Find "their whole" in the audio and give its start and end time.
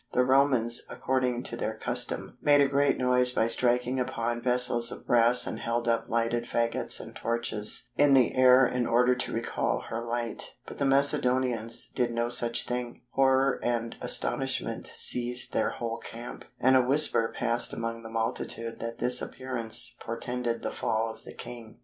15.53-15.97